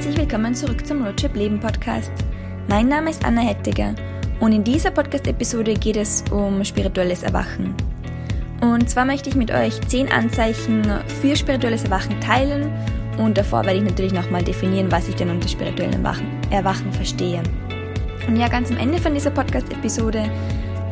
[0.00, 2.10] herzlich willkommen zurück zum Roadtrip Leben Podcast.
[2.70, 3.94] Mein Name ist Anna Hettiger
[4.40, 7.74] und in dieser Podcast-Episode geht es um spirituelles Erwachen.
[8.62, 10.90] Und zwar möchte ich mit euch zehn Anzeichen
[11.20, 12.72] für spirituelles Erwachen teilen
[13.18, 17.42] und davor werde ich natürlich nochmal definieren, was ich denn unter spirituellem Erwachen, Erwachen verstehe.
[18.26, 20.30] Und ja, ganz am Ende von dieser Podcast-Episode,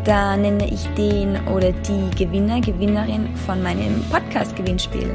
[0.04, 5.14] da nenne ich den oder die Gewinner, Gewinnerin von meinem Podcast-Gewinnspiel.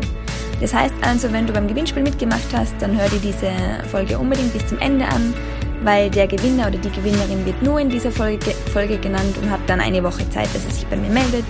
[0.63, 3.51] Das heißt also, wenn du beim Gewinnspiel mitgemacht hast, dann hör dir diese
[3.91, 5.33] Folge unbedingt bis zum Ende an,
[5.83, 9.59] weil der Gewinner oder die Gewinnerin wird nur in dieser Folge, Folge genannt und hat
[9.67, 11.43] dann eine Woche Zeit, dass er sich bei mir meldet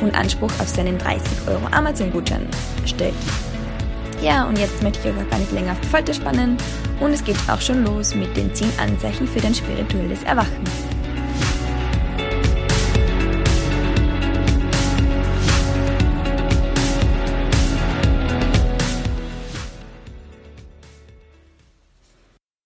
[0.00, 2.46] und Anspruch auf seinen 30 Euro Amazon-Gutschein
[2.86, 3.12] stellt.
[4.22, 6.56] Ja, und jetzt möchte ich euch auch gar nicht länger auf die Folter spannen
[7.00, 10.64] und es geht auch schon los mit den 10 Anzeichen für dein spirituelles Erwachen.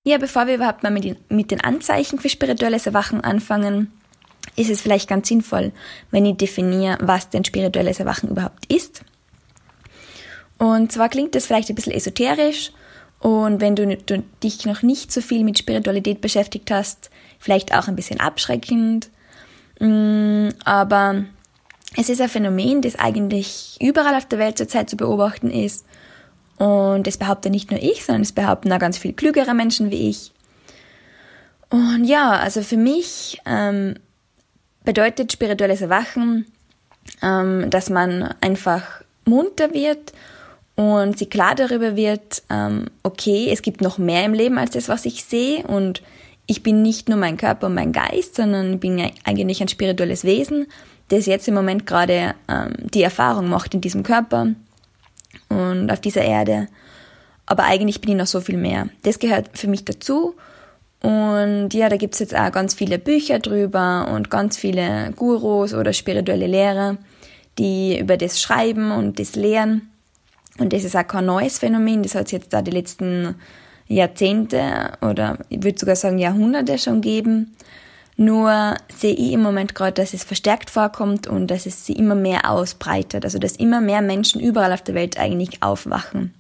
[0.09, 3.93] Ja, bevor wir überhaupt mal mit den, Anzeichen für spirituelles Erwachen anfangen,
[4.57, 5.71] ist es vielleicht ganz sinnvoll,
[6.11, 9.03] wenn ich definiere, was denn spirituelles Erwachen überhaupt ist.
[10.57, 12.73] Und zwar klingt das vielleicht ein bisschen esoterisch
[13.21, 17.87] und wenn du, du dich noch nicht so viel mit Spiritualität beschäftigt hast, vielleicht auch
[17.87, 19.11] ein bisschen abschreckend.
[19.79, 21.27] Mm, aber
[21.99, 25.85] es ist ein Phänomen, das eigentlich überall auf der Welt zurzeit zu beobachten ist
[26.59, 30.09] und das behaupte nicht nur ich, sondern es behaupten auch ganz viel klügere Menschen wie
[30.09, 30.33] ich.
[31.71, 33.95] Und ja, also für mich ähm,
[34.85, 36.47] bedeutet spirituelles Erwachen,
[37.23, 40.13] ähm, dass man einfach munter wird
[40.77, 44.89] und sich klar darüber wird, ähm, okay, es gibt noch mehr im Leben als das,
[44.89, 46.03] was ich sehe und
[46.47, 50.67] ich bin nicht nur mein Körper und mein Geist, sondern bin eigentlich ein spirituelles Wesen,
[51.09, 54.55] das jetzt im Moment gerade ähm, die Erfahrung macht in diesem Körper
[55.49, 56.69] und auf dieser Erde.
[57.47, 58.89] Aber eigentlich bin ich noch so viel mehr.
[59.03, 60.35] Das gehört für mich dazu.
[61.03, 65.93] Und ja, da gibt's jetzt auch ganz viele Bücher drüber und ganz viele Gurus oder
[65.93, 66.97] spirituelle Lehrer,
[67.59, 69.91] die über das schreiben und das lehren.
[70.59, 73.37] Und das ist auch kein neues Phänomen, das hat es jetzt da die letzten
[73.87, 77.55] Jahrzehnte oder ich würde sogar sagen Jahrhunderte schon geben.
[78.21, 82.17] Nur sehe ich im Moment gerade, dass es verstärkt vorkommt und dass es sich immer
[82.17, 83.25] mehr ausbreitet.
[83.25, 86.35] Also dass immer mehr Menschen überall auf der Welt eigentlich aufwachen.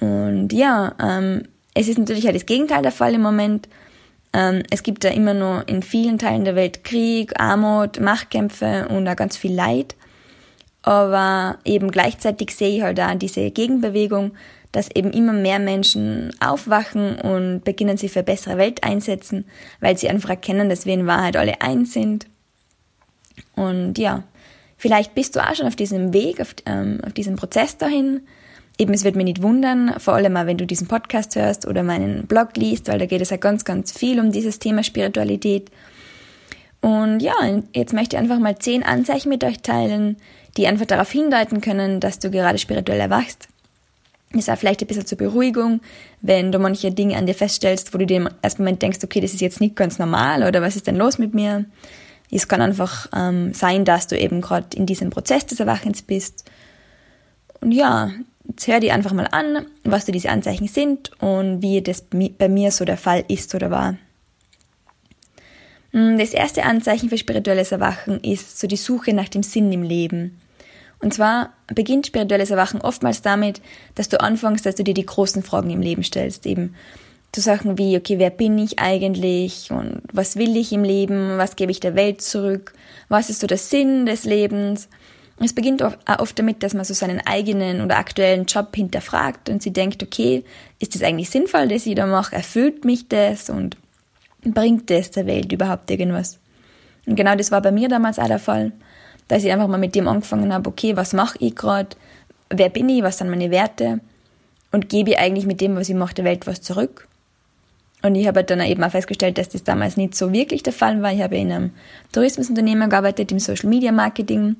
[0.00, 3.68] Und ja, ähm, es ist natürlich auch das Gegenteil der Fall im Moment.
[4.32, 9.06] Ähm, es gibt da immer nur in vielen Teilen der Welt Krieg, Armut, Machtkämpfe und
[9.06, 9.94] auch ganz viel Leid.
[10.82, 14.32] Aber eben gleichzeitig sehe ich halt auch diese Gegenbewegung,
[14.72, 19.44] dass eben immer mehr Menschen aufwachen und beginnen sich für bessere Welt einsetzen,
[19.80, 22.26] weil sie einfach erkennen, dass wir in Wahrheit alle eins sind.
[23.54, 24.24] Und ja,
[24.76, 28.22] vielleicht bist du auch schon auf diesem Weg, auf, ähm, auf diesem Prozess dahin.
[28.78, 31.82] Eben, es wird mich nicht wundern, vor allem mal, wenn du diesen Podcast hörst oder
[31.82, 35.70] meinen Blog liest, weil da geht es ja ganz, ganz viel um dieses Thema Spiritualität.
[36.80, 37.34] Und ja,
[37.74, 40.16] jetzt möchte ich einfach mal zehn Anzeichen mit euch teilen,
[40.56, 43.48] die einfach darauf hindeuten können, dass du gerade spirituell erwachst.
[44.34, 45.80] Ist auch vielleicht ein bisschen zur Beruhigung,
[46.20, 49.20] wenn du manche Dinge an dir feststellst, wo du dir im ersten Moment denkst, okay,
[49.20, 51.64] das ist jetzt nicht ganz normal oder was ist denn los mit mir?
[52.30, 56.44] Es kann einfach ähm, sein, dass du eben gerade in diesem Prozess des Erwachens bist.
[57.62, 58.10] Und ja,
[58.46, 62.48] jetzt hör dir einfach mal an, was so diese Anzeichen sind und wie das bei
[62.50, 63.96] mir so der Fall ist oder war.
[65.92, 69.82] Hm, das erste Anzeichen für spirituelles Erwachen ist so die Suche nach dem Sinn im
[69.82, 70.38] Leben.
[71.00, 73.60] Und zwar beginnt spirituelles Erwachen oftmals damit,
[73.94, 76.74] dass du anfängst, dass du dir die großen Fragen im Leben stellst, eben
[77.32, 81.56] zu Sachen wie, okay, wer bin ich eigentlich und was will ich im Leben, was
[81.56, 82.72] gebe ich der Welt zurück,
[83.08, 84.88] was ist so der Sinn des Lebens.
[85.38, 89.72] Es beginnt oft damit, dass man so seinen eigenen oder aktuellen Job hinterfragt und sie
[89.72, 90.42] denkt, okay,
[90.80, 93.76] ist das eigentlich sinnvoll, dass ich da mache, erfüllt mich das und
[94.42, 96.38] bringt das der Welt überhaupt irgendwas?
[97.06, 98.72] Und genau das war bei mir damals auch der Fall
[99.28, 101.90] dass ich einfach mal mit dem angefangen habe, okay, was mache ich gerade,
[102.50, 104.00] wer bin ich, was sind meine Werte
[104.72, 107.06] und gebe ich eigentlich mit dem, was ich mache, der Welt was zurück.
[108.02, 111.02] Und ich habe dann eben auch festgestellt, dass das damals nicht so wirklich der Fall
[111.02, 111.12] war.
[111.12, 111.70] Ich habe in einem
[112.12, 114.56] Tourismusunternehmen gearbeitet, im Social Media Marketing.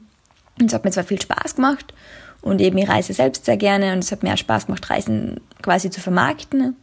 [0.61, 1.95] Und es hat mir zwar viel Spaß gemacht
[2.43, 5.41] und eben ich reise selbst sehr gerne und es hat mir auch Spaß gemacht, Reisen
[5.63, 6.77] quasi zu vermarkten.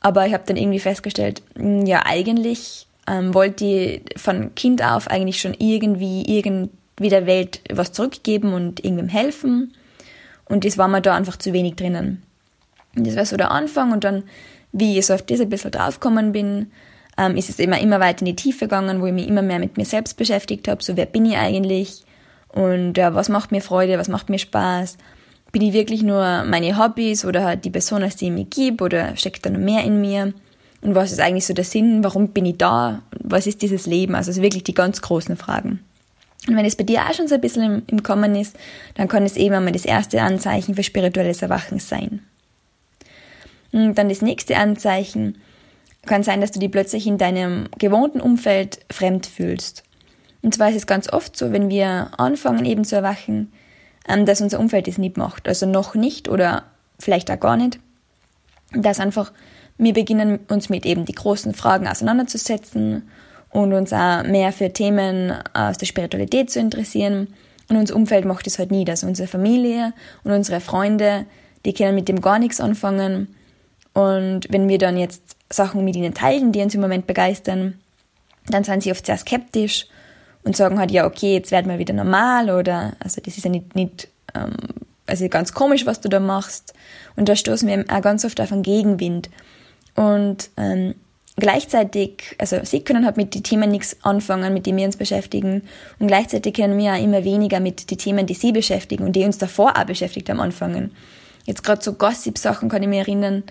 [0.00, 5.08] Aber ich habe dann irgendwie festgestellt, hm, ja, eigentlich ähm, wollte ich von Kind auf
[5.08, 9.74] eigentlich schon irgendwie irgend wie der Welt was zurückgeben und irgendwem helfen.
[10.44, 12.22] Und das war mir da einfach zu wenig drinnen.
[12.96, 14.24] Und das war so der Anfang und dann,
[14.72, 16.70] wie ich so auf das ein bisschen draufgekommen bin,
[17.18, 19.58] ähm, ist es immer, immer weiter in die Tiefe gegangen, wo ich mich immer mehr
[19.58, 22.04] mit mir selbst beschäftigt habe, so wer bin ich eigentlich
[22.48, 24.96] und ja, was macht mir Freude, was macht mir Spaß,
[25.52, 28.84] bin ich wirklich nur meine Hobbys oder halt die Person, als die ich mich gebe
[28.84, 30.32] oder steckt da noch mehr in mir?
[30.80, 32.04] Und was ist eigentlich so der Sinn?
[32.04, 33.02] Warum bin ich da?
[33.10, 34.14] Was ist dieses Leben?
[34.14, 35.80] Also, also wirklich die ganz großen Fragen.
[36.48, 38.56] Und wenn es bei dir auch schon so ein bisschen im, im Kommen ist,
[38.94, 42.22] dann kann es eben einmal das erste Anzeichen für spirituelles Erwachen sein.
[43.70, 45.36] Und dann das nächste Anzeichen
[46.06, 49.82] kann sein, dass du dich plötzlich in deinem gewohnten Umfeld fremd fühlst.
[50.40, 53.52] Und zwar ist es ganz oft so, wenn wir anfangen eben zu erwachen,
[54.08, 55.48] ähm, dass unser Umfeld das nicht macht.
[55.48, 56.64] Also noch nicht oder
[56.98, 57.78] vielleicht auch gar nicht.
[58.72, 59.32] Dass einfach
[59.76, 63.08] wir beginnen uns mit eben die großen Fragen auseinanderzusetzen
[63.50, 67.28] und uns auch mehr für Themen aus der Spiritualität zu interessieren.
[67.68, 68.88] Und unser Umfeld macht es halt nie.
[68.88, 69.92] Also unsere Familie
[70.24, 71.26] und unsere Freunde,
[71.64, 73.34] die können mit dem gar nichts anfangen.
[73.94, 77.78] Und wenn wir dann jetzt Sachen mit ihnen teilen, die uns im Moment begeistern,
[78.46, 79.86] dann sind sie oft sehr skeptisch
[80.44, 83.50] und sagen halt, ja, okay, jetzt werden wir wieder normal oder, also das ist ja
[83.50, 84.54] nicht, nicht ähm,
[85.06, 86.74] also ganz komisch, was du da machst.
[87.16, 89.30] Und da stoßen wir auch ganz oft auf einen Gegenwind.
[89.94, 90.94] Und ähm,
[91.38, 95.62] gleichzeitig, also sie können halt mit den Themen nichts anfangen, mit denen wir uns beschäftigen.
[95.98, 99.24] Und gleichzeitig können wir auch immer weniger mit den Themen, die sie beschäftigen und die
[99.24, 100.92] uns davor auch beschäftigt haben, anfangen.
[101.44, 103.44] Jetzt gerade so Gossip-Sachen kann ich mich erinnern,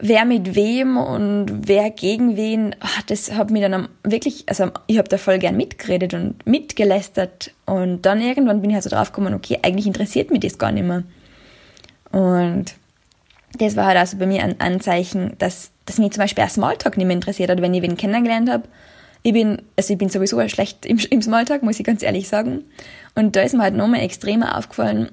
[0.00, 4.98] wer mit wem und wer gegen wen, ach, das hat mir dann wirklich, also ich
[4.98, 9.34] habe da voll gern mitgeredet und mitgelästert und dann irgendwann bin ich halt so draufgekommen,
[9.34, 11.04] okay, eigentlich interessiert mich das gar nicht mehr.
[12.12, 12.74] Und
[13.58, 16.96] das war halt also bei mir ein Anzeichen, dass, dass mich zum Beispiel auch Smalltalk
[16.96, 18.64] nicht mehr interessiert hat, wenn ich wen kennengelernt habe.
[19.22, 22.64] Ich bin, also ich bin sowieso schlecht im, im Smalltalk, muss ich ganz ehrlich sagen.
[23.14, 25.10] Und da ist mir halt nochmal extremer aufgefallen,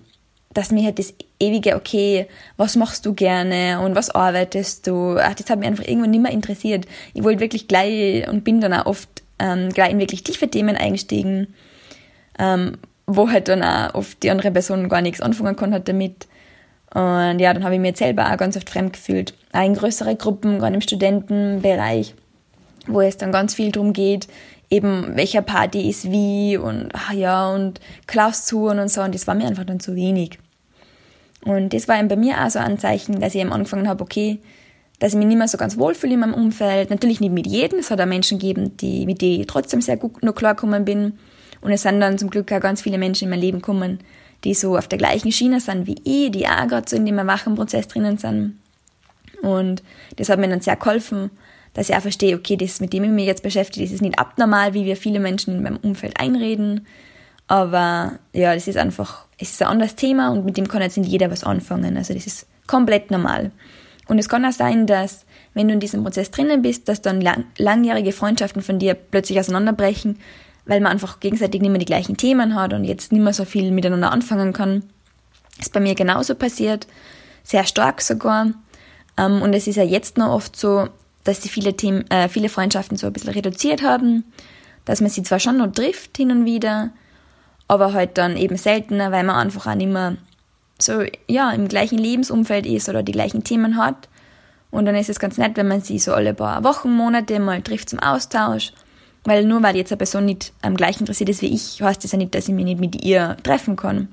[0.53, 5.35] dass mir halt das ewige, okay, was machst du gerne und was arbeitest du, ach,
[5.35, 6.85] das hat mich einfach irgendwann nicht mehr interessiert.
[7.13, 10.75] Ich wollte wirklich gleich und bin dann auch oft ähm, gleich in wirklich tiefe Themen
[10.75, 11.53] eingestiegen,
[12.39, 16.27] ähm, wo halt dann auch oft die andere Person gar nichts anfangen konnte damit.
[16.93, 19.33] Und ja, dann habe ich jetzt selber auch ganz oft fremd gefühlt.
[19.51, 22.15] Auch in größere Gruppen, gerade im Studentenbereich,
[22.87, 24.27] wo es dann ganz viel darum geht,
[24.69, 29.01] eben welcher Party ist wie und ach ja, und Klausuren und so.
[29.01, 30.39] Und das war mir einfach dann zu wenig.
[31.45, 34.03] Und das war eben bei mir auch so ein Zeichen, dass ich eben angefangen habe,
[34.03, 34.39] okay,
[34.99, 36.89] dass ich mich nicht mehr so ganz wohlfühle in meinem Umfeld.
[36.89, 39.97] Natürlich nicht mit jedem, es hat auch Menschen gegeben, die, mit denen ich trotzdem sehr
[39.97, 41.19] gut noch klargekommen bin.
[41.61, 43.99] Und es sind dann zum Glück auch ganz viele Menschen in mein Leben gekommen,
[44.43, 47.17] die so auf der gleichen Schiene sind wie ich, die auch gerade so in dem
[47.17, 48.59] Erwachenprozess drinnen sind.
[49.41, 49.83] Und
[50.15, 51.29] das hat mir dann sehr geholfen,
[51.73, 54.17] dass ich auch verstehe, okay, das, mit dem ich mich jetzt beschäftige, das ist nicht
[54.17, 56.87] abnormal, wie wir viele Menschen in meinem Umfeld einreden.
[57.47, 60.97] Aber ja, das ist einfach, es ist ein anderes Thema und mit dem kann jetzt
[60.97, 61.95] nicht jeder was anfangen.
[61.95, 63.51] Also das ist komplett normal.
[64.07, 67.21] Und es kann auch sein, dass, wenn du in diesem Prozess drinnen bist, dass dann
[67.21, 70.17] lang, langjährige Freundschaften von dir plötzlich auseinanderbrechen,
[70.67, 73.45] weil man einfach gegenseitig nicht mehr die gleichen Themen hat und jetzt nicht mehr so
[73.45, 74.83] viel miteinander anfangen kann.
[75.59, 76.87] Ist bei mir genauso passiert,
[77.43, 78.51] sehr stark sogar.
[79.17, 80.89] Ähm, und es ist ja jetzt noch oft so,
[81.23, 84.25] dass sie viele, Themen, äh, viele Freundschaften so ein bisschen reduziert haben,
[84.85, 86.91] dass man sie zwar schon noch trifft hin und wieder,
[87.67, 90.17] aber halt dann eben seltener, weil man einfach auch nicht mehr
[90.79, 94.09] so, ja, im gleichen Lebensumfeld ist oder die gleichen Themen hat.
[94.69, 97.61] Und dann ist es ganz nett, wenn man sie so alle paar Wochen, Monate mal
[97.61, 98.73] trifft zum Austausch
[99.27, 102.13] weil nur weil jetzt eine Person nicht am gleichen interessiert ist wie ich, heißt das
[102.13, 104.07] ja nicht, dass ich mich nicht mit ihr treffen kann.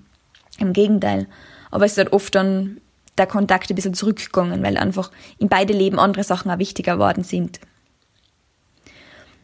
[0.59, 1.29] Im Gegenteil.
[1.71, 2.81] Aber es ist halt oft dann
[3.17, 7.23] der Kontakt ein bisschen zurückgegangen, weil einfach in beide Leben andere Sachen auch wichtiger geworden
[7.23, 7.61] sind.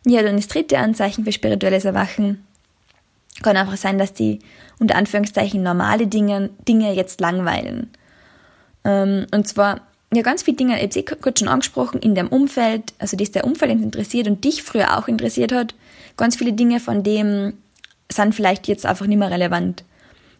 [0.04, 2.44] Ja, dann das dritte Anzeichen für spirituelles Erwachen
[3.40, 4.40] kann einfach sein, dass die
[4.80, 7.92] unter Anführungszeichen normale Dinge, Dinge jetzt langweilen.
[8.82, 12.14] Ähm, und zwar ja ganz viele Dinge, ich habe es eh kurz schon angesprochen, in
[12.14, 15.74] dem Umfeld, also das der Umfeld interessiert und dich früher auch interessiert hat,
[16.16, 17.54] ganz viele Dinge von dem
[18.10, 19.84] sind vielleicht jetzt einfach nicht mehr relevant.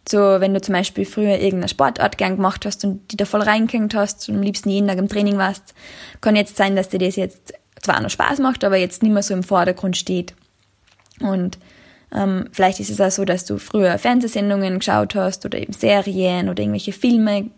[0.07, 3.41] So, wenn du zum Beispiel früher irgendeine Sportart gern gemacht hast und die da voll
[3.41, 5.73] reingehängt hast und am liebsten jeden Tag im Training warst,
[6.21, 9.23] kann jetzt sein, dass dir das jetzt zwar noch Spaß macht, aber jetzt nicht mehr
[9.23, 10.33] so im Vordergrund steht.
[11.19, 11.57] Und
[12.13, 16.49] ähm, vielleicht ist es auch so, dass du früher Fernsehsendungen geschaut hast oder eben Serien
[16.49, 17.49] oder irgendwelche Filme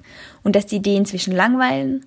[0.44, 2.06] und dass die Ideen inzwischen langweilen.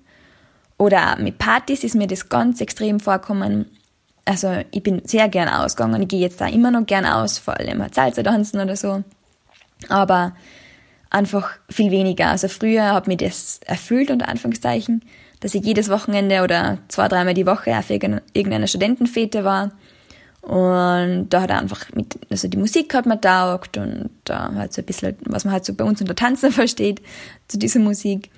[0.77, 3.65] Oder mit Partys ist mir das ganz extrem vorkommen.
[4.25, 6.01] Also ich bin sehr gern ausgegangen.
[6.01, 9.03] Ich gehe jetzt da immer noch gern aus, vor allem halt Salsa tanzen oder so.
[9.89, 10.35] Aber
[11.09, 12.29] einfach viel weniger.
[12.29, 15.03] Also früher hat mich das erfüllt, unter Anführungszeichen,
[15.39, 19.71] dass ich jedes Wochenende oder zwei, dreimal die Woche auf irgendeiner Studentenfete war
[20.47, 24.71] und da hat er einfach mit, also die Musik hat mir taugt und da halt
[24.71, 27.01] so ein bisschen, was man halt so bei uns unter Tanzen versteht,
[27.49, 28.29] zu dieser Musik.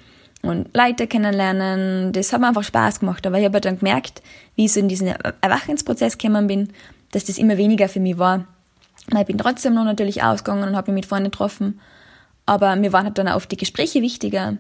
[0.42, 3.28] Und Leute kennenlernen, das hat mir einfach Spaß gemacht.
[3.28, 4.24] Aber ich habe dann gemerkt,
[4.56, 5.10] wie ich so in diesen
[5.42, 6.70] Erwachensprozess gekommen bin,
[7.12, 8.48] dass das immer weniger für mich war.
[9.16, 11.80] Ich bin trotzdem noch natürlich ausgegangen und habe mich mit Freunden getroffen.
[12.48, 14.58] aber mir waren halt dann auch oft die Gespräche wichtiger.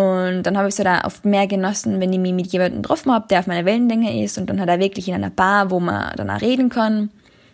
[0.00, 3.12] Und dann habe ich halt auch oft mehr genossen, wenn ich mich mit jemandem getroffen
[3.12, 5.78] habe, der auf meiner Wellenlänge ist und dann halt auch wirklich in einer Bar, wo
[5.78, 7.10] man dann auch reden kann.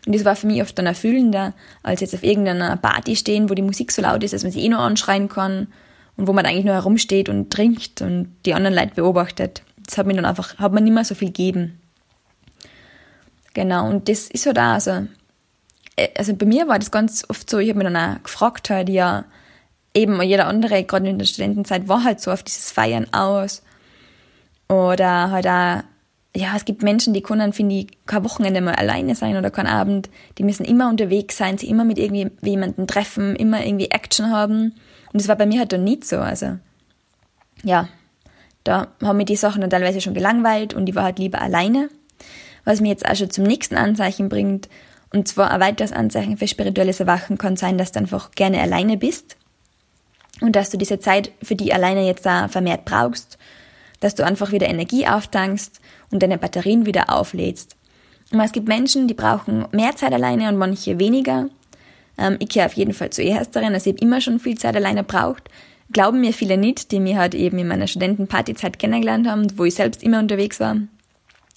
[0.07, 3.55] Und das war für mich oft dann erfüllender, als jetzt auf irgendeiner Party stehen, wo
[3.55, 5.67] die Musik so laut ist, dass man sich eh nur anschreien kann
[6.17, 9.63] und wo man eigentlich nur herumsteht und trinkt und die anderen Leute beobachtet.
[9.85, 11.81] Das hat mir dann einfach, hat mir nicht mehr so viel gegeben.
[13.55, 15.09] Genau, und das ist halt so.
[15.97, 18.71] Äh, also bei mir war das ganz oft so, ich habe mir dann auch gefragt
[18.71, 19.25] halt, ja,
[19.97, 23.63] eben jeder andere, gerade in der Studentenzeit, war halt so auf dieses Feiern aus.
[24.69, 25.83] Oder halt auch,
[26.37, 29.67] ja, es gibt Menschen, die können, finde ich, kein Wochenende mal alleine sein oder kein
[29.67, 30.11] Abend.
[30.37, 34.75] Die müssen immer unterwegs sein, sie immer mit irgendwie jemandem treffen, immer irgendwie Action haben.
[35.13, 36.19] Und das war bei mir halt dann nicht so.
[36.19, 36.59] Also,
[37.63, 37.89] ja,
[38.65, 41.89] da haben mir die Sachen dann teilweise schon gelangweilt und ich war halt lieber alleine.
[42.65, 44.69] Was mir jetzt auch schon zum nächsten Anzeichen bringt.
[45.13, 48.99] Und zwar ein weiteres Anzeichen für spirituelles Erwachen kann sein, dass du einfach gerne alleine
[48.99, 49.37] bist
[50.41, 53.39] und dass du diese Zeit für die alleine jetzt da vermehrt brauchst,
[54.01, 57.77] dass du einfach wieder Energie auftankst und deine Batterien wieder auflädst.
[58.33, 61.49] Und es gibt Menschen, die brauchen mehr Zeit alleine und manche weniger.
[62.19, 65.05] Ähm, ich gehöre auf jeden Fall zu ersteren, also ich immer schon viel Zeit alleine
[65.05, 65.49] braucht.
[65.93, 69.77] Glauben mir viele nicht, die mir halt eben in meiner Studentenpartyzeit kennengelernt haben, wo ich
[69.77, 70.77] selbst immer unterwegs war.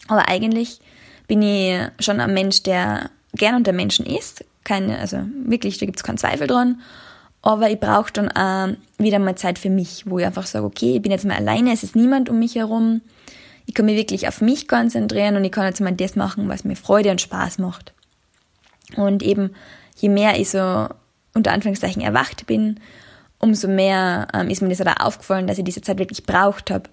[0.07, 0.79] Aber eigentlich
[1.27, 4.45] bin ich schon ein Mensch, der gern unter Menschen ist.
[4.63, 6.81] Keine, also wirklich, da gibt es keinen Zweifel dran.
[7.41, 10.95] Aber ich brauche dann auch wieder mal Zeit für mich, wo ich einfach sage, okay,
[10.95, 13.01] ich bin jetzt mal alleine, es ist niemand um mich herum.
[13.65, 16.63] Ich kann mich wirklich auf mich konzentrieren und ich kann jetzt mal das machen, was
[16.63, 17.93] mir Freude und Spaß macht.
[18.95, 19.51] Und eben,
[19.95, 20.87] je mehr ich so
[21.33, 22.79] unter Anführungszeichen erwacht bin,
[23.37, 26.89] umso mehr ähm, ist mir das auch aufgefallen, dass ich diese Zeit wirklich braucht habe.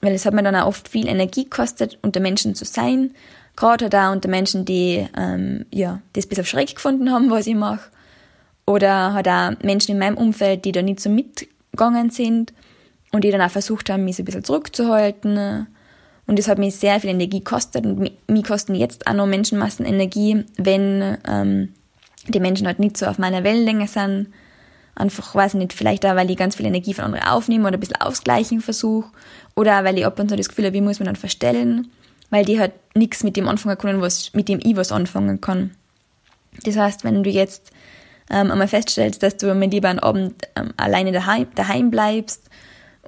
[0.00, 3.14] Weil es hat mir dann auch oft viel Energie gekostet, unter Menschen zu sein.
[3.56, 7.56] Gerade da unter Menschen, die ähm, ja, das bis auf schräg gefunden haben, was ich
[7.56, 7.90] mache.
[8.68, 12.52] Oder hat auch Menschen in meinem Umfeld, die da nicht so mitgegangen sind
[13.12, 15.66] und die dann auch versucht haben, mich so ein bisschen zurückzuhalten.
[16.26, 19.86] Und das hat mich sehr viel Energie gekostet und mir kosten jetzt auch noch Menschenmassen
[19.86, 21.72] Energie, wenn ähm,
[22.26, 24.28] die Menschen halt nicht so auf meiner Wellenlänge sind.
[24.94, 27.80] Einfach, weiß nicht, vielleicht auch, weil ich ganz viel Energie von anderen aufnehme oder ein
[27.80, 29.10] bisschen ausgleichen versuche.
[29.56, 31.90] Oder weil ich ab und zu das Gefühl habe, ich muss mich dann verstellen,
[32.28, 35.70] weil die halt nichts mit dem anfangen können, was, mit dem ich was anfangen kann.
[36.64, 37.72] Das heißt, wenn du jetzt
[38.30, 42.42] ähm, einmal feststellst, dass du mir lieber einen Abend ähm, alleine daheim, daheim bleibst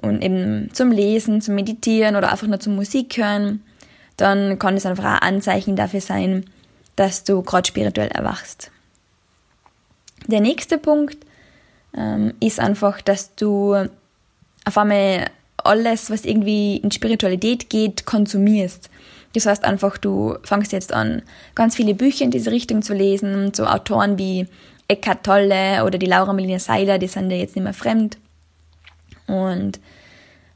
[0.01, 3.63] und eben zum Lesen, zum Meditieren oder einfach nur zum Musik hören,
[4.17, 6.45] dann kann das einfach ein Anzeichen dafür sein,
[6.95, 8.71] dass du gerade spirituell erwachst.
[10.27, 11.17] Der nächste Punkt
[11.95, 13.87] ähm, ist einfach, dass du
[14.65, 18.89] auf einmal alles, was irgendwie in Spiritualität geht, konsumierst.
[19.33, 21.21] Das heißt einfach, du fängst jetzt an,
[21.55, 24.47] ganz viele Bücher in diese Richtung zu lesen, so Autoren wie
[24.91, 28.17] Eckhart Tolle oder die Laura Melina Seiler, die sind dir jetzt nicht mehr fremd.
[29.27, 29.79] Und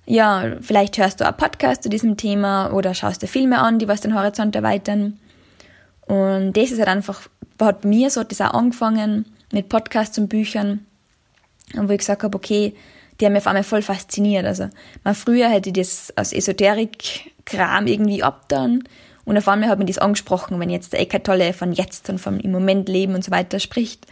[0.05, 3.87] ja, vielleicht hörst du einen Podcast zu diesem Thema oder schaust dir Filme an, die
[3.87, 5.19] was den Horizont erweitern.
[6.05, 7.21] Und das ist halt einfach,
[7.59, 10.85] hat mir so das auch angefangen mit Podcasts und Büchern,
[11.73, 12.75] wo ich gesagt habe, okay,
[13.19, 14.45] die haben mich auf einmal voll fasziniert.
[14.45, 14.69] Also,
[15.03, 18.83] mal früher hätte ich das aus Esoterik-Kram irgendwie abgetan
[19.25, 22.19] und auf einmal hat mir das angesprochen, wenn jetzt der Eckhart Tolle von jetzt und
[22.19, 24.05] vom im Moment leben und so weiter spricht.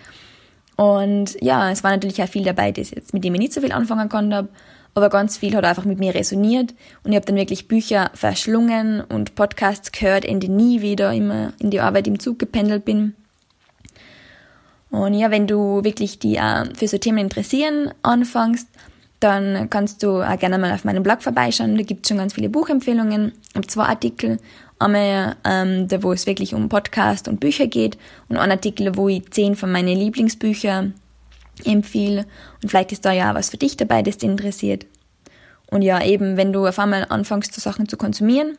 [0.75, 3.61] Und ja, es war natürlich auch viel dabei, das jetzt, mit dem ich nicht so
[3.61, 4.49] viel anfangen konnte,
[4.95, 9.01] aber ganz viel hat einfach mit mir resoniert und ich habe dann wirklich Bücher verschlungen
[9.01, 13.15] und Podcasts gehört, Ende nie wieder immer in die Arbeit im Zug gependelt bin.
[14.89, 18.67] Und ja, wenn du wirklich die äh, für so Themen interessieren anfängst,
[19.19, 21.77] dann kannst du auch gerne mal auf meinem Blog vorbeischauen.
[21.77, 23.31] Da gibt es schon ganz viele Buchempfehlungen.
[23.55, 24.37] Habe zwei Artikel
[24.79, 29.07] Einmal, ähm, da wo es wirklich um Podcast und Bücher geht und ein Artikel, wo
[29.07, 30.93] ich zehn von meinen Lieblingsbüchern
[31.63, 32.25] empfehle.
[32.61, 34.85] Und vielleicht ist da ja was für dich dabei, das dich interessiert.
[35.69, 38.57] Und ja, eben, wenn du auf einmal anfängst, so Sachen zu konsumieren,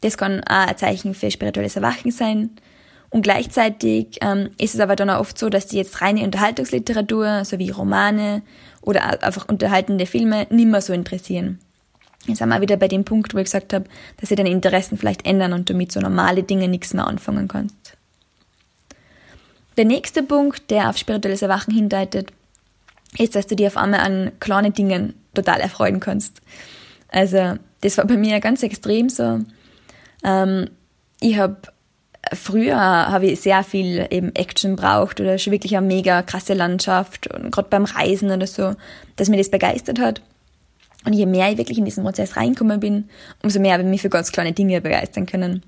[0.00, 2.50] das kann auch ein Zeichen für spirituelles Erwachen sein.
[3.10, 7.44] Und gleichzeitig ähm, ist es aber dann auch oft so, dass die jetzt reine Unterhaltungsliteratur,
[7.44, 8.42] so wie Romane
[8.82, 11.58] oder einfach unterhaltende Filme, nicht mehr so interessieren.
[12.26, 13.84] Jetzt sind wir wieder bei dem Punkt, wo ich gesagt habe,
[14.18, 17.48] dass sich deine Interessen vielleicht ändern und du mit so normale Dinge nichts mehr anfangen
[17.48, 17.96] kannst.
[19.76, 22.32] Der nächste Punkt, der auf spirituelles Erwachen hindeutet,
[23.18, 26.40] ist, dass du dir auf einmal an kleine Dingen total erfreuen kannst.
[27.08, 29.40] Also, das war bei mir ganz extrem so.
[30.24, 30.70] Ähm,
[31.20, 31.56] ich habe
[32.34, 37.32] früher habe ich sehr viel eben Action braucht oder schon wirklich eine mega krasse Landschaft
[37.32, 38.74] und gerade beim Reisen oder so,
[39.16, 40.22] dass mir das begeistert hat.
[41.06, 43.08] Und je mehr ich wirklich in diesen Prozess reinkommen bin,
[43.42, 45.62] umso mehr habe ich mich für ganz kleine Dinge begeistern können.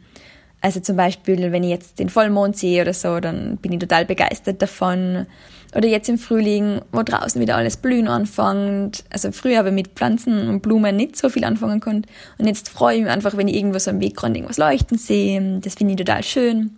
[0.60, 4.04] Also zum Beispiel, wenn ich jetzt den Vollmond sehe oder so, dann bin ich total
[4.04, 5.26] begeistert davon.
[5.76, 9.04] Oder jetzt im Frühling, wo draußen wieder alles blühen anfängt.
[9.10, 12.08] Also früher habe ich mit Pflanzen und Blumen nicht so viel anfangen konnte.
[12.38, 15.60] Und jetzt freue ich mich einfach, wenn ich irgendwas am Wegrand irgendwas leuchten sehe.
[15.60, 16.77] Das finde ich total schön.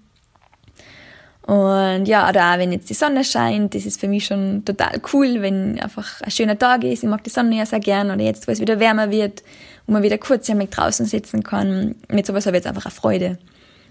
[1.51, 5.01] Und ja, oder auch wenn jetzt die Sonne scheint, das ist für mich schon total
[5.13, 7.03] cool, wenn einfach ein schöner Tag ist.
[7.03, 8.13] Ich mag die Sonne ja sehr gern.
[8.13, 9.43] Oder jetzt, wo es wieder wärmer wird,
[9.85, 11.97] wo man wieder kurzjährig draußen sitzen kann.
[12.07, 13.39] Mit sowas habe ich jetzt einfach eine Freude.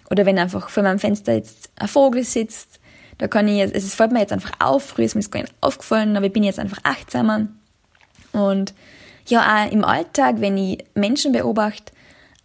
[0.09, 2.79] Oder wenn einfach vor meinem Fenster jetzt ein Vogel sitzt,
[3.17, 5.41] da kann ich jetzt, es fällt mir jetzt einfach auf, früher ist mir das gar
[5.41, 7.47] nicht aufgefallen, aber ich bin jetzt einfach achtsamer.
[8.31, 8.73] Und
[9.25, 11.91] ja, auch im Alltag, wenn ich Menschen beobachte,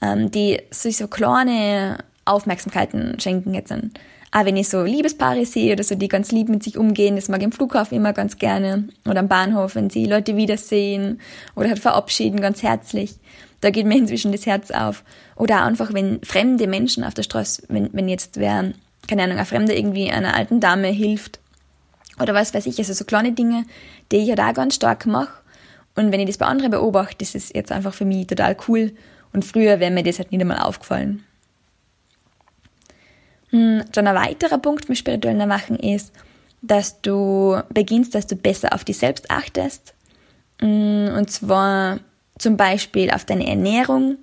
[0.02, 3.92] ähm, die sich so kleine Aufmerksamkeiten schenken jetzt an.
[4.36, 7.28] Auch wenn ich so Liebespaare sehe oder so, die ganz lieb mit sich umgehen, das
[7.28, 8.88] mag ich im Flughafen immer ganz gerne.
[9.08, 11.20] Oder am Bahnhof, wenn sie Leute wiedersehen
[11.54, 13.14] oder halt verabschieden, ganz herzlich.
[13.60, 15.04] Da geht mir inzwischen das Herz auf.
[15.36, 18.72] Oder auch einfach, wenn fremde Menschen auf der Straße, wenn, wenn jetzt wer,
[19.06, 21.38] keine Ahnung, ein Fremder irgendwie einer alten Dame hilft.
[22.20, 23.64] Oder was weiß ich, also so kleine Dinge,
[24.10, 25.42] die ich ja halt da ganz stark mache.
[25.94, 28.90] Und wenn ich das bei anderen beobachte, das ist jetzt einfach für mich total cool.
[29.32, 31.22] Und früher wäre mir das halt nicht einmal aufgefallen.
[33.54, 36.12] Hm, dann ein weiterer Punkt mit spirituellen Erwachen ist,
[36.60, 39.94] dass du beginnst, dass du besser auf dich selbst achtest.
[40.60, 42.00] Hm, und zwar
[42.36, 44.16] zum Beispiel auf deine Ernährung.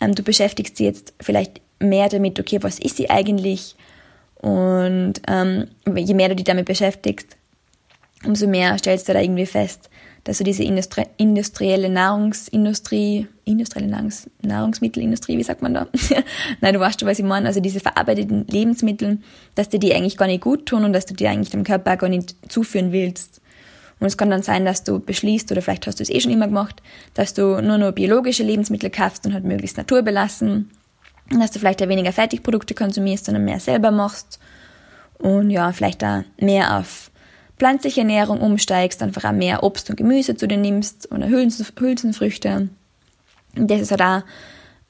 [0.00, 3.76] Ähm, du beschäftigst dich jetzt vielleicht mehr damit, okay, was ist sie eigentlich?
[4.36, 7.36] Und ähm, je mehr du dich damit beschäftigst,
[8.24, 9.90] umso mehr stellst du da irgendwie fest,
[10.24, 15.88] dass du diese Industri industrielle Nahrungsindustrie, industrielle Nahrungs Nahrungsmittelindustrie, wie sagt man da?
[16.60, 17.48] Nein, du weißt schon, was ich meine.
[17.48, 19.18] Also diese verarbeiteten Lebensmittel,
[19.54, 21.96] dass dir die eigentlich gar nicht gut tun und dass du die eigentlich dem Körper
[21.96, 23.40] gar nicht zuführen willst.
[23.98, 26.32] Und es kann dann sein, dass du beschließt, oder vielleicht hast du es eh schon
[26.32, 26.82] immer gemacht,
[27.14, 30.70] dass du nur noch biologische Lebensmittel kaufst und halt möglichst naturbelassen.
[31.30, 34.40] Und dass du vielleicht ja weniger Fertigprodukte konsumierst, sondern mehr selber machst.
[35.18, 37.11] Und ja, vielleicht da mehr auf
[37.58, 42.68] pflanzliche Ernährung umsteigst, einfach auch mehr Obst und Gemüse zu dir nimmst oder Hülsen, Hülsenfrüchte.
[43.56, 44.22] Und das ist halt auch,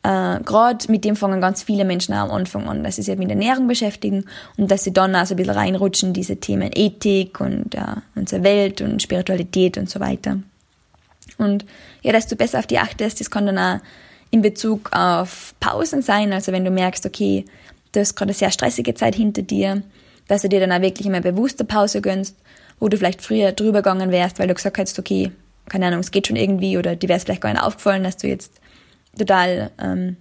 [0.04, 3.16] äh, gerade mit dem fangen ganz viele Menschen auch am Anfang an, dass sie sich
[3.16, 4.24] mit Ernährung beschäftigen
[4.56, 8.42] und dass sie dann auch so ein bisschen reinrutschen, diese Themen Ethik und ja, unsere
[8.42, 10.38] Welt und Spiritualität und so weiter.
[11.38, 11.64] Und
[12.02, 13.80] ja, dass du besser auf die achtest, das kann dann auch
[14.30, 17.44] in Bezug auf Pausen sein, also wenn du merkst, okay,
[17.92, 19.82] du hast gerade eine sehr stressige Zeit hinter dir,
[20.26, 22.36] dass du dir dann auch wirklich immer bewusste Pause gönnst
[22.82, 25.30] wo du vielleicht früher drüber gegangen wärst, weil du gesagt hättest, okay,
[25.68, 28.26] keine Ahnung, es geht schon irgendwie oder dir wäre vielleicht gar nicht aufgefallen, dass du
[28.26, 28.54] jetzt
[29.16, 30.16] total ähm,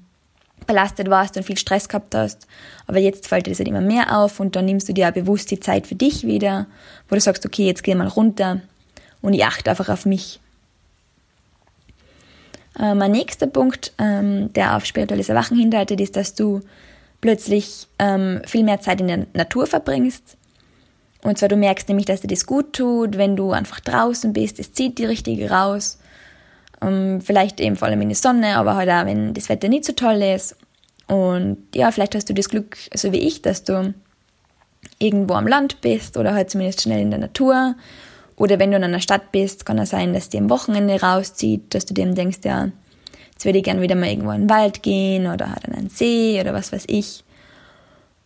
[0.67, 2.45] belastet warst und viel Stress gehabt hast.
[2.85, 5.11] Aber jetzt fällt dir das halt immer mehr auf und dann nimmst du dir auch
[5.11, 6.67] bewusst die Zeit für dich wieder,
[7.09, 8.61] wo du sagst, okay, jetzt geh mal runter
[9.23, 10.39] und ich achte einfach auf mich.
[12.77, 16.61] Äh, mein nächster Punkt, ähm, der auf spirituelles Erwachen hindeutet, ist, dass du
[17.21, 20.37] plötzlich ähm, viel mehr Zeit in der Natur verbringst.
[21.23, 24.59] Und zwar, du merkst nämlich, dass dir das gut tut, wenn du einfach draußen bist,
[24.59, 25.99] es zieht die richtig raus.
[26.79, 29.69] Um, ähm, vielleicht eben vor allem in die Sonne, aber halt auch, wenn das Wetter
[29.69, 30.55] nicht so toll ist.
[31.07, 33.93] Und ja, vielleicht hast du das Glück, so wie ich, dass du
[34.97, 37.75] irgendwo am Land bist oder halt zumindest schnell in der Natur.
[38.35, 41.75] Oder wenn du in einer Stadt bist, kann es sein, dass dir am Wochenende rauszieht,
[41.75, 42.69] dass du dem denkst, ja,
[43.31, 45.89] jetzt würde ich gerne wieder mal irgendwo in den Wald gehen oder halt an einen
[45.89, 47.23] See oder was weiß ich.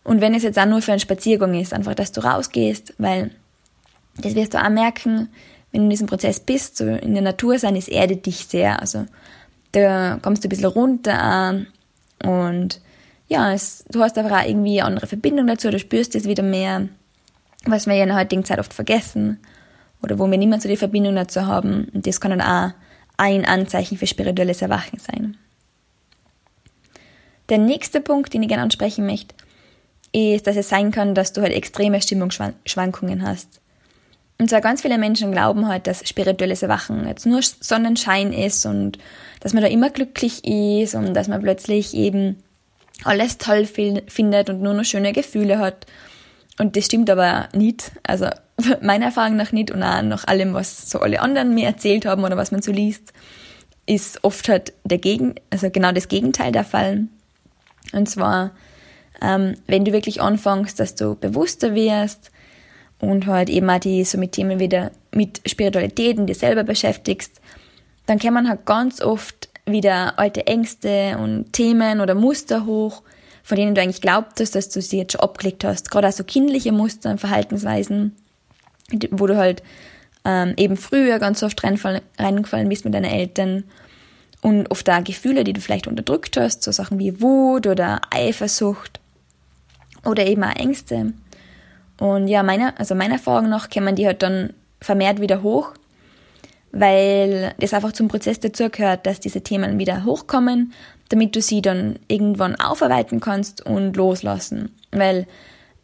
[0.06, 3.32] Und wenn es jetzt auch nur für einen Spaziergang ist, einfach, dass du rausgehst, weil
[4.18, 5.28] das wirst du auch merken,
[5.72, 8.80] wenn du in diesem Prozess bist, so in der Natur sein, es erdet dich sehr.
[8.80, 9.06] Also
[9.72, 11.66] da kommst du ein bisschen runter
[12.22, 12.80] und
[13.26, 16.44] ja, es, du hast einfach auch irgendwie eine andere Verbindung dazu, du spürst es wieder
[16.44, 16.88] mehr,
[17.64, 19.40] was wir ja in der heutigen Zeit oft vergessen
[20.04, 21.88] oder wo wir mehr so die Verbindung dazu haben.
[21.92, 22.74] Und das kann dann auch
[23.16, 25.36] ein Anzeichen für spirituelles Erwachen sein.
[27.48, 29.34] Der nächste Punkt, den ich gerne ansprechen möchte,
[30.16, 33.60] ist, dass es sein kann, dass du halt extreme Stimmungsschwankungen hast.
[34.38, 38.98] Und zwar ganz viele Menschen glauben halt, dass spirituelles Erwachen jetzt nur Sonnenschein ist und
[39.40, 42.42] dass man da immer glücklich ist und dass man plötzlich eben
[43.04, 45.86] alles toll findet und nur noch schöne Gefühle hat.
[46.58, 47.92] Und das stimmt aber nicht.
[48.02, 48.28] Also
[48.82, 52.24] meiner Erfahrung nach nicht und auch nach allem, was so alle anderen mir erzählt haben
[52.24, 53.12] oder was man so liest,
[53.86, 57.06] ist oft halt der Gegen, also genau das Gegenteil der Fall.
[57.92, 58.52] Und zwar
[59.22, 62.30] ähm, wenn du wirklich anfängst, dass du bewusster wirst
[63.00, 67.40] und halt eben auch die so mit Themen wieder mit Spiritualität und dir selber beschäftigst,
[68.06, 73.02] dann kommen halt ganz oft wieder alte Ängste und Themen oder Muster hoch,
[73.42, 75.90] von denen du eigentlich glaubtest, dass du sie jetzt schon abgelegt hast.
[75.90, 78.14] Gerade auch so kindliche Muster und Verhaltensweisen,
[79.10, 79.62] wo du halt
[80.24, 83.64] ähm, eben früher ganz oft reingefallen bist mit deinen Eltern
[84.42, 89.00] und oft auch Gefühle, die du vielleicht unterdrückt hast, so Sachen wie Wut oder Eifersucht
[90.06, 91.12] oder eben auch Ängste.
[91.98, 95.72] Und ja, meiner, also meiner Erfahrung nach kommen die halt dann vermehrt wieder hoch,
[96.72, 100.72] weil das einfach zum Prozess dazugehört, dass diese Themen wieder hochkommen,
[101.08, 104.74] damit du sie dann irgendwann aufarbeiten kannst und loslassen.
[104.90, 105.26] Weil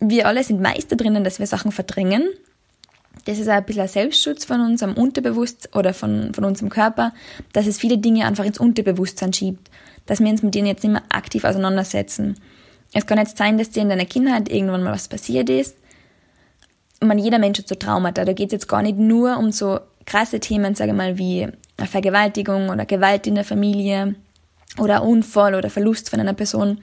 [0.01, 2.29] wir alle sind Meister drinnen, dass wir Sachen verdrängen.
[3.25, 7.13] Das ist auch ein bisschen ein Selbstschutz von unserem Unterbewusstsein oder von, von unserem Körper,
[7.53, 9.71] dass es viele Dinge einfach ins Unterbewusstsein schiebt,
[10.07, 12.37] dass wir uns mit denen jetzt nicht mehr aktiv auseinandersetzen.
[12.95, 15.77] Es kann jetzt sein, dass dir in deiner Kindheit irgendwann mal was passiert ist.
[17.01, 18.25] Man, jeder Mensch hat so Traumata.
[18.25, 21.49] Da geht es jetzt gar nicht nur um so krasse Themen, sage ich mal, wie
[21.77, 24.15] eine Vergewaltigung oder Gewalt in der Familie
[24.79, 26.81] oder Unfall oder Verlust von einer Person.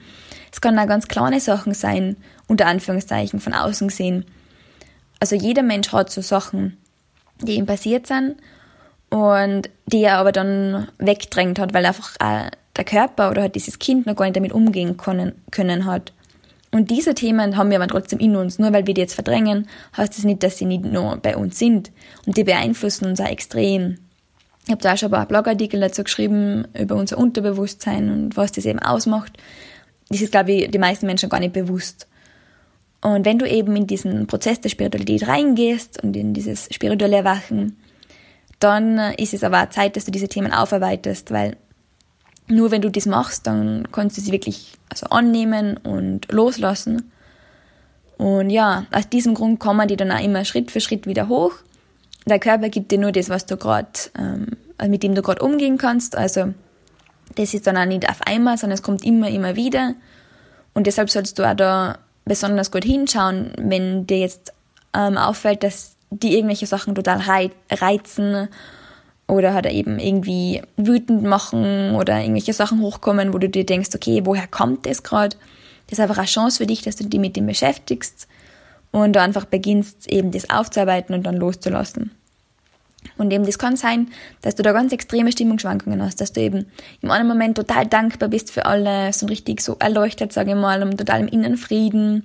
[0.52, 2.16] Es können auch ganz kleine Sachen sein,
[2.48, 4.24] unter Anführungszeichen, von außen gesehen.
[5.20, 6.76] Also jeder Mensch hat so Sachen,
[7.40, 8.36] die ihm passiert sind
[9.10, 13.78] und die er aber dann wegdrängt hat, weil einfach auch der Körper oder halt dieses
[13.78, 16.12] Kind noch gar nicht damit umgehen können, können hat.
[16.72, 18.58] Und diese Themen haben wir aber trotzdem in uns.
[18.58, 21.58] Nur weil wir die jetzt verdrängen, heißt das nicht, dass sie nicht nur bei uns
[21.58, 21.90] sind.
[22.26, 23.98] Und die beeinflussen uns auch extrem.
[24.64, 28.52] Ich habe da auch schon ein paar Blogartikel dazu geschrieben über unser Unterbewusstsein und was
[28.52, 29.32] das eben ausmacht.
[30.10, 32.06] Das ist, glaube ich, die meisten Menschen gar nicht bewusst.
[33.00, 37.78] Und wenn du eben in diesen Prozess der Spiritualität reingehst und in dieses spirituelle Erwachen,
[38.58, 41.56] dann ist es aber auch Zeit, dass du diese Themen aufarbeitest, weil
[42.50, 47.10] nur wenn du das machst, dann kannst du sie wirklich also annehmen und loslassen.
[48.18, 51.52] Und ja, aus diesem Grund kommen die dann auch immer Schritt für Schritt wieder hoch.
[52.26, 54.48] Der Körper gibt dir nur das, was du gerade, ähm,
[54.88, 56.16] mit dem du gerade umgehen kannst.
[56.16, 56.52] Also
[57.36, 59.94] das ist dann auch nicht auf einmal, sondern es kommt immer, immer wieder.
[60.74, 64.52] Und deshalb solltest du auch da besonders gut hinschauen, wenn dir jetzt
[64.94, 67.22] ähm, auffällt, dass die irgendwelche Sachen total
[67.70, 68.48] reizen
[69.30, 74.22] oder halt eben irgendwie wütend machen oder irgendwelche Sachen hochkommen, wo du dir denkst, okay,
[74.24, 75.36] woher kommt das gerade?
[75.86, 78.28] Das ist einfach eine Chance für dich, dass du dich mit dem beschäftigst
[78.92, 82.10] und du einfach beginnst, eben das aufzuarbeiten und dann loszulassen.
[83.16, 84.08] Und eben das kann sein,
[84.42, 86.66] dass du da ganz extreme Stimmungsschwankungen hast, dass du eben
[87.00, 90.82] im einen Moment total dankbar bist für alles und richtig so erleuchtet, sage ich mal,
[90.82, 92.24] und total im inneren Frieden.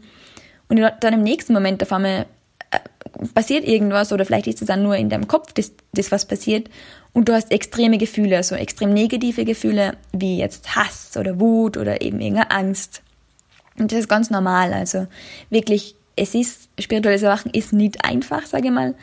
[0.68, 2.26] Und dann im nächsten Moment auf einmal
[3.34, 6.70] passiert irgendwas oder vielleicht ist es dann nur in deinem Kopf, das, das was passiert.
[7.14, 12.02] Und du hast extreme Gefühle, so extrem negative Gefühle wie jetzt Hass oder Wut oder
[12.02, 13.02] eben irgendeine Angst.
[13.78, 15.08] Und das ist ganz normal, also
[15.50, 18.96] wirklich, es ist, spirituelles Erwachen ist nicht einfach, sage ich mal,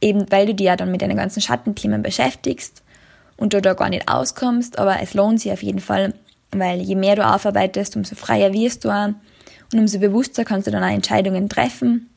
[0.00, 2.82] eben weil du dich ja dann mit deinen ganzen Schattenthemen beschäftigst
[3.36, 6.14] und du da gar nicht auskommst, aber es lohnt sich auf jeden Fall,
[6.50, 9.10] weil je mehr du aufarbeitest, umso freier wirst du auch.
[9.72, 12.09] Und umso bewusster kannst du dann auch Entscheidungen treffen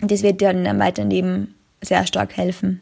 [0.00, 2.80] das wird dir dann im weiteren Leben sehr stark helfen.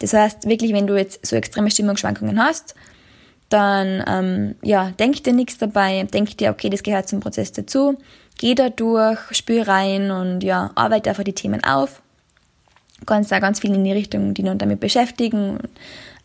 [0.00, 2.74] Das heißt, wirklich, wenn du jetzt so extreme Stimmungsschwankungen hast,
[3.48, 7.98] dann ähm, ja, denk dir nichts dabei, denk dir, okay, das gehört zum Prozess dazu,
[8.38, 12.02] geh da durch, spür rein und ja, arbeite einfach die Themen auf.
[13.00, 15.58] Du kannst da ganz viel in die Richtung, die noch damit beschäftigen,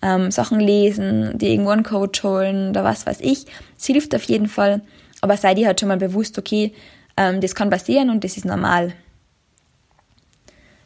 [0.01, 3.45] ähm, Sachen lesen, dir irgendwo einen Coach holen oder was weiß ich.
[3.77, 4.81] Es hilft auf jeden Fall,
[5.21, 6.73] aber sei dir halt schon mal bewusst, okay,
[7.17, 8.93] ähm, das kann passieren und das ist normal.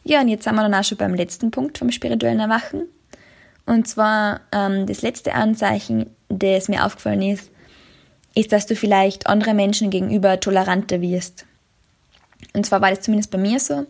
[0.03, 2.83] Ja, und jetzt sind wir dann auch schon beim letzten Punkt vom spirituellen Erwachen.
[3.65, 7.51] Und zwar ähm, das letzte Anzeichen, das mir aufgefallen ist,
[8.33, 11.45] ist, dass du vielleicht andere Menschen gegenüber toleranter wirst.
[12.53, 13.85] Und zwar war das zumindest bei mir so.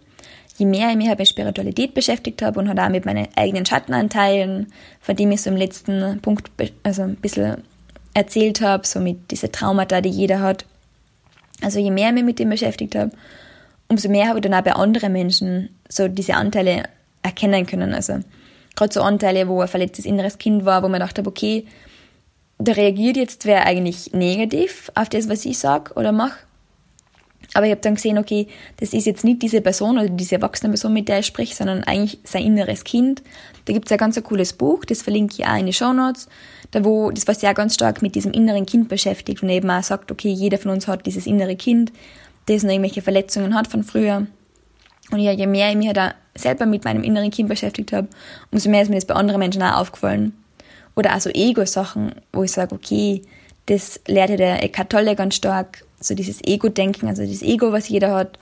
[0.57, 3.65] Je mehr ich mich halt mit Spiritualität beschäftigt habe und halt auch mit meinen eigenen
[3.65, 4.67] Schattenanteilen,
[4.99, 6.51] von dem ich so im letzten Punkt
[6.83, 7.63] also ein bisschen
[8.13, 10.65] erzählt habe, so mit diese Traumata, die jeder hat.
[11.61, 13.11] Also je mehr ich mich mit dem beschäftigt habe,
[13.87, 16.83] umso mehr habe ich dann auch bei anderen Menschen so diese Anteile
[17.21, 17.93] erkennen können.
[17.93, 18.19] Also
[18.75, 21.65] gerade so Anteile, wo ein verletztes inneres Kind war, wo man dachte, okay,
[22.57, 26.37] da reagiert jetzt wer eigentlich negativ auf das, was ich sage oder mache.
[27.53, 30.69] Aber ich habe dann gesehen, okay, das ist jetzt nicht diese Person oder diese erwachsene
[30.69, 33.21] Person, mit der ich spreche, sondern eigentlich sein inneres Kind.
[33.65, 36.29] Da gibt es ein ganz cooles Buch, das verlinke ich auch in die Show Notes,
[36.71, 39.83] da wo, das was ja ganz stark mit diesem inneren Kind beschäftigt und eben auch
[39.83, 41.91] sagt, okay, jeder von uns hat dieses innere Kind,
[42.45, 44.27] das noch irgendwelche Verletzungen hat von früher.
[45.11, 48.07] Und ja, je mehr ich mich da selber mit meinem inneren Kind beschäftigt habe,
[48.51, 50.33] umso mehr ist mir das bei anderen Menschen auch aufgefallen.
[50.95, 53.21] Oder auch so Ego-Sachen, wo ich sage, okay,
[53.67, 57.89] das lehrt ja der Eckhart Tolle ganz stark, so dieses Ego-Denken, also das Ego, was
[57.89, 58.39] jeder hat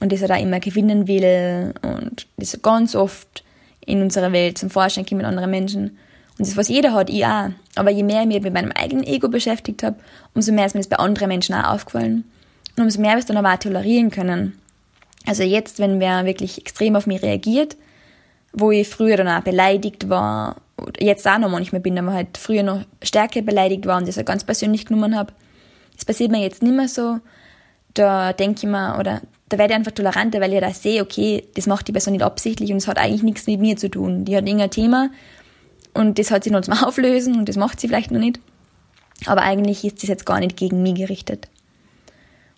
[0.00, 3.44] und das er da immer gewinnen will und das ganz oft
[3.84, 5.98] in unserer Welt zum Vorschein kommt mit anderen Menschen.
[6.38, 7.50] Und das, was jeder hat, ich auch.
[7.76, 9.96] Aber je mehr ich mich mit meinem eigenen Ego beschäftigt habe,
[10.34, 12.24] umso mehr ist mir das bei anderen Menschen auch aufgefallen.
[12.76, 14.58] Und umso mehr wirst du noch tolerieren können.
[15.26, 17.76] Also jetzt, wenn wer wirklich extrem auf mich reagiert,
[18.52, 20.56] wo ich früher dann auch beleidigt war,
[20.98, 24.24] jetzt auch noch manchmal bin, aber halt früher noch stärker beleidigt war und das auch
[24.24, 25.32] ganz persönlich genommen habe,
[25.94, 27.18] das passiert mir jetzt nicht mehr so,
[27.94, 31.44] da denke ich mir, oder da werde ich einfach toleranter, weil ich da sehe, okay,
[31.54, 34.24] das macht die Person nicht absichtlich und es hat eigentlich nichts mit mir zu tun.
[34.24, 35.10] Die hat irgendein Thema
[35.94, 38.40] und das hat sie noch zum Auflösen und das macht sie vielleicht noch nicht.
[39.24, 41.48] Aber eigentlich ist das jetzt gar nicht gegen mich gerichtet.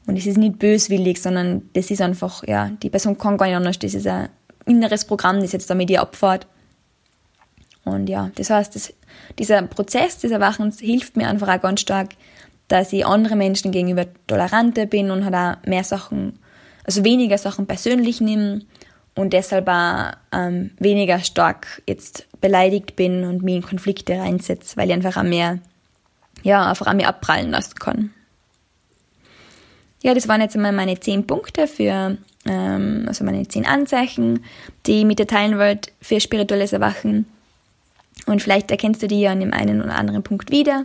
[0.09, 3.57] Und es ist nicht böswillig, sondern das ist einfach, ja, die Person kann gar nicht
[3.57, 3.79] anders.
[3.79, 4.31] Das ist ein
[4.65, 6.47] inneres Programm, das jetzt da mit ihr abfährt.
[7.85, 8.95] Und ja, das heißt, das,
[9.39, 12.15] dieser Prozess des Erwachens hilft mir einfach auch ganz stark,
[12.69, 16.39] dass ich andere Menschen gegenüber toleranter bin und halt auch mehr Sachen,
[16.85, 18.63] also weniger Sachen persönlich nehme
[19.15, 24.89] und deshalb auch ähm, weniger stark jetzt beleidigt bin und mich in Konflikte reinsetze, weil
[24.89, 25.59] ich einfach auch mehr,
[26.43, 28.11] ja, einfach auch mehr abprallen lassen kann.
[30.03, 34.45] Ja, das waren jetzt einmal meine zehn Punkte für, ähm, also meine zehn Anzeichen,
[34.87, 37.27] die ich mit dir teilen wollte für spirituelles Erwachen.
[38.27, 40.85] Und vielleicht erkennst du die ja an dem einen oder anderen Punkt wieder.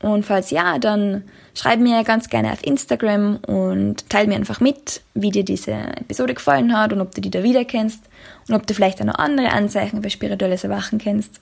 [0.00, 1.24] Und falls ja, dann
[1.54, 6.34] schreib mir ganz gerne auf Instagram und teile mir einfach mit, wie dir diese Episode
[6.34, 8.04] gefallen hat und ob du die da wieder kennst
[8.48, 11.40] und ob du vielleicht auch noch andere Anzeichen für spirituelles Erwachen kennst.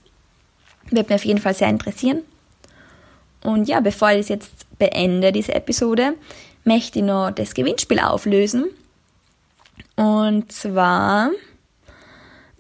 [0.90, 2.22] Wird mir auf jeden Fall sehr interessieren.
[3.42, 6.14] Und ja, bevor ich es jetzt beende, diese Episode,
[6.66, 8.66] möchte ich noch das Gewinnspiel auflösen.
[9.94, 11.30] Und zwar,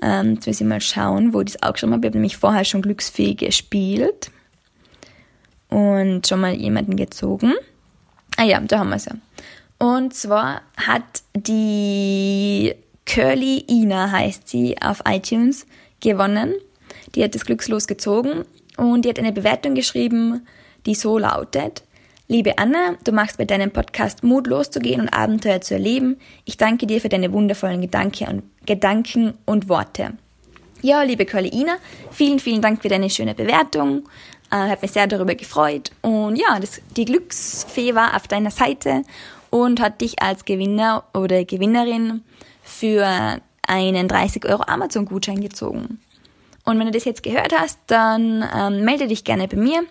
[0.00, 2.06] ähm, jetzt muss ich mal schauen, wo ich das auch schon habe.
[2.06, 4.30] Ich habe nämlich vorher schon glücksfähig gespielt
[5.68, 7.52] und schon mal jemanden gezogen.
[8.36, 9.14] Ah ja, da haben wir es ja.
[9.78, 15.66] Und zwar hat die Curly Ina, heißt sie, auf iTunes
[16.00, 16.54] gewonnen.
[17.14, 18.44] Die hat das Glückslos gezogen
[18.76, 20.46] und die hat eine Bewertung geschrieben,
[20.86, 21.82] die so lautet.
[22.28, 26.16] Liebe Anna, du machst mit deinem Podcast Mut loszugehen und Abenteuer zu erleben.
[26.44, 30.14] Ich danke dir für deine wundervollen Gedanke und, Gedanken und Worte.
[30.82, 31.76] Ja, liebe Curly Ina,
[32.10, 34.08] vielen, vielen Dank für deine schöne Bewertung.
[34.50, 35.92] Äh, hat mich sehr darüber gefreut.
[36.02, 39.04] Und ja, das, die Glücksfee war auf deiner Seite
[39.50, 42.24] und hat dich als Gewinner oder Gewinnerin
[42.64, 46.00] für einen 30 Euro Amazon-Gutschein gezogen.
[46.64, 49.84] Und wenn du das jetzt gehört hast, dann ähm, melde dich gerne bei mir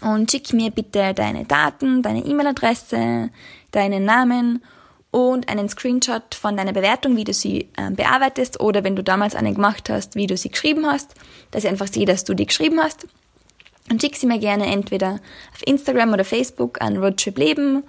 [0.00, 3.30] und schick mir bitte deine Daten, deine E-Mail-Adresse,
[3.70, 4.62] deinen Namen
[5.10, 9.36] und einen Screenshot von deiner Bewertung, wie du sie äh, bearbeitest oder wenn du damals
[9.36, 11.14] eine gemacht hast, wie du sie geschrieben hast,
[11.52, 13.06] dass ich einfach sehe, dass du die geschrieben hast.
[13.90, 15.20] Und schick sie mir gerne entweder
[15.52, 17.84] auf Instagram oder Facebook an roadtripleben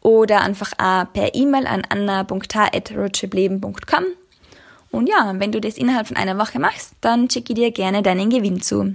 [0.00, 4.04] oder einfach auch per E-Mail an anna.h.roadtripleben.com.
[4.90, 8.02] Und ja, wenn du das innerhalb von einer Woche machst, dann schicke ich dir gerne
[8.02, 8.94] deinen Gewinn zu.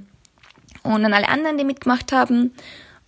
[0.88, 2.54] Und an alle anderen, die mitgemacht haben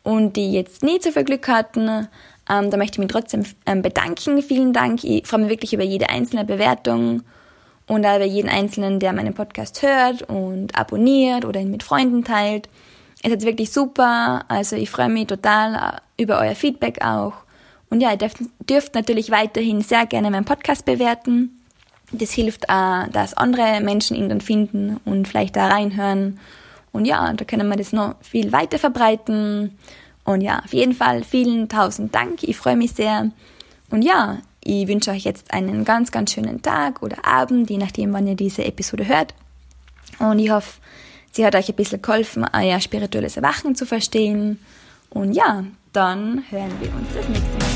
[0.04, 2.08] und die jetzt nie so viel Glück hatten,
[2.50, 4.42] ähm, da möchte ich mich trotzdem ähm, bedanken.
[4.42, 5.04] Vielen Dank.
[5.04, 7.24] Ich freue mich wirklich über jede einzelne Bewertung
[7.88, 12.24] und auch über jeden Einzelnen, der meinen Podcast hört und abonniert oder ihn mit Freunden
[12.24, 12.70] teilt.
[13.24, 14.46] Es ist wirklich super.
[14.48, 17.34] Also ich freue mich total äh, über euer Feedback auch.
[17.90, 18.38] Und ja, ihr dürft,
[18.70, 21.60] dürft natürlich weiterhin sehr gerne meinen Podcast bewerten.
[22.12, 26.40] Das hilft auch, dass andere Menschen ihn dann finden und vielleicht da reinhören.
[26.92, 29.78] Und ja, da können wir das noch viel weiter verbreiten.
[30.24, 32.44] Und ja, auf jeden Fall vielen tausend Dank.
[32.44, 33.32] Ich freue mich sehr.
[33.90, 38.14] Und ja, ich wünsche euch jetzt einen ganz, ganz schönen Tag oder Abend, je nachdem,
[38.14, 39.34] wann ihr diese Episode hört.
[40.20, 40.80] Und ich hoffe,
[41.32, 44.60] Sie hat euch ein bisschen geholfen, euer spirituelles Erwachen zu verstehen.
[45.10, 47.69] Und ja, dann hören wir uns das nächste Mal.